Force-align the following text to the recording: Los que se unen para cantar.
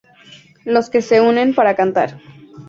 Los 0.65 0.89
que 0.89 1.03
se 1.03 1.21
unen 1.21 1.53
para 1.53 1.75
cantar. 1.75 2.17